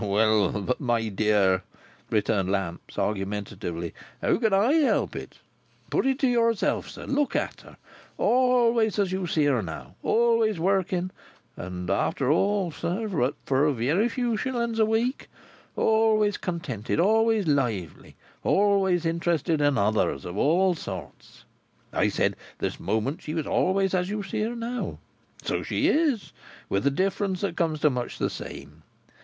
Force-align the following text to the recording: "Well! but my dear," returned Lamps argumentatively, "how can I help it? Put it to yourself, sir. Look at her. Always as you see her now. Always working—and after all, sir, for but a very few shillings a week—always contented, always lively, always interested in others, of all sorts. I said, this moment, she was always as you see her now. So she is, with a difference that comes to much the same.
"Well! 0.00 0.62
but 0.62 0.80
my 0.80 1.08
dear," 1.08 1.64
returned 2.10 2.48
Lamps 2.48 2.96
argumentatively, 2.96 3.92
"how 4.22 4.36
can 4.36 4.52
I 4.52 4.74
help 4.74 5.16
it? 5.16 5.40
Put 5.90 6.06
it 6.06 6.20
to 6.20 6.28
yourself, 6.28 6.88
sir. 6.88 7.06
Look 7.06 7.34
at 7.34 7.62
her. 7.62 7.76
Always 8.16 9.00
as 9.00 9.10
you 9.10 9.26
see 9.26 9.46
her 9.46 9.62
now. 9.62 9.96
Always 10.04 10.60
working—and 10.60 11.90
after 11.90 12.30
all, 12.30 12.70
sir, 12.70 13.08
for 13.08 13.32
but 13.48 13.52
a 13.52 13.72
very 13.72 14.08
few 14.08 14.36
shillings 14.36 14.78
a 14.78 14.86
week—always 14.86 16.36
contented, 16.36 17.00
always 17.00 17.48
lively, 17.48 18.14
always 18.44 19.04
interested 19.04 19.60
in 19.60 19.76
others, 19.76 20.24
of 20.24 20.36
all 20.36 20.76
sorts. 20.76 21.42
I 21.92 22.08
said, 22.10 22.36
this 22.58 22.78
moment, 22.78 23.22
she 23.22 23.34
was 23.34 23.44
always 23.48 23.92
as 23.92 24.08
you 24.08 24.22
see 24.22 24.42
her 24.42 24.54
now. 24.54 24.98
So 25.42 25.64
she 25.64 25.88
is, 25.88 26.32
with 26.68 26.86
a 26.86 26.90
difference 26.92 27.40
that 27.40 27.56
comes 27.56 27.80
to 27.80 27.90
much 27.90 28.18
the 28.20 28.30
same. 28.30 28.84